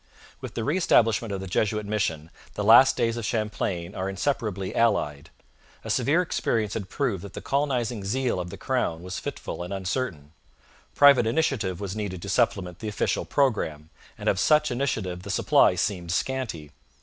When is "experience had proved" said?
6.23-7.23